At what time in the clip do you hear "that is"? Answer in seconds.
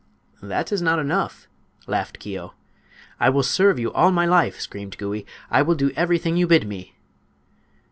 0.41-0.81